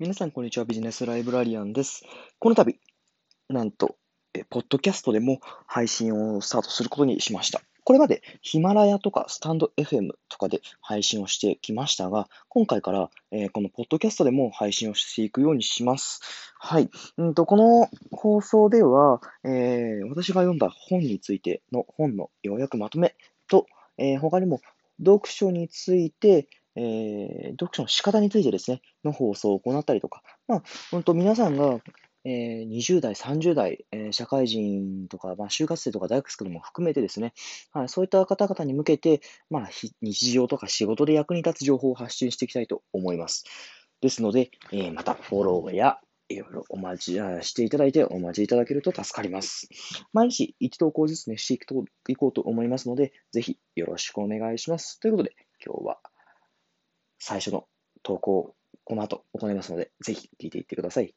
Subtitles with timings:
[0.00, 0.64] 皆さん、こんにちは。
[0.64, 2.06] ビジネスライブラリアンです。
[2.38, 2.80] この度、
[3.50, 3.96] なんと、
[4.32, 7.60] えポッドキャストでも配信をスタートすることにしました。
[7.84, 16.22] これまでヒマラヤとかスタンド FM とかで配信をしてきましたが、今回から、えーこのポッドキャストでも配信をしていくようにします。
[16.58, 16.88] はい。
[17.18, 23.16] うんとこの放送では、えー私が読んだ本についての本の要約まとめ
[23.48, 23.66] と、
[23.98, 24.62] えー他にも
[24.98, 31.80] 読書について、えー読書の仕方についてですね、の放送を行ったりとか、まあ、本当皆さんが、
[32.24, 37.32] えー20代、30代、えー社会人とか、まあ、就活生とか大学生も含めてですね、
[37.72, 39.68] はい、そういった方々に向けて、まあ、
[40.02, 43.44] 日常とか仕事で役に立つ情報を発信していきたいと思います。
[44.00, 45.98] ですので、えーまたフォローや
[46.30, 47.12] いろいろお待ち
[47.42, 49.68] していただいてお待ちいただけると助かります。
[50.12, 51.54] 毎日一投稿ずつね、して
[52.08, 55.00] いこうと思いますので、ぜひよろしくお願いします。
[55.00, 55.34] ということで、
[55.64, 55.98] 今日は
[57.20, 57.68] 最初の
[58.02, 61.14] 投稿をこの後行いますので、ぜひ聞いていってください。